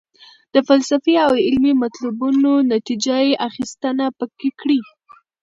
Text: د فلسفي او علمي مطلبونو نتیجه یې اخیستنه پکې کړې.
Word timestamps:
د 0.53 0.55
فلسفي 0.67 1.13
او 1.25 1.31
علمي 1.45 1.73
مطلبونو 1.83 2.51
نتیجه 2.73 3.17
یې 3.27 3.33
اخیستنه 3.47 4.05
پکې 4.17 4.49
کړې. 4.59 4.79